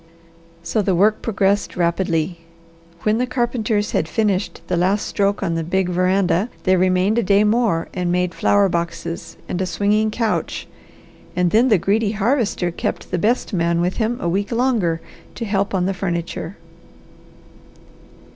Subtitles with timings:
[0.63, 2.39] So the work progressed rapidly.
[3.03, 7.21] When the carpenters had finished the last stroke on the big veranda they remained a
[7.21, 10.65] day more and made flower boxes, and a swinging couch,
[11.35, 15.01] and then the greedy Harvester kept the best man with him a week longer
[15.35, 16.57] to help on the furniture.